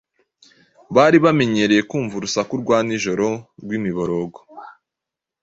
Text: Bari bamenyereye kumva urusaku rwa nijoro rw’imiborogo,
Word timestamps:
Bari 0.95 1.17
bamenyereye 1.25 1.81
kumva 1.89 2.13
urusaku 2.15 2.53
rwa 2.61 2.77
nijoro 2.87 3.27
rw’imiborogo, 3.63 4.39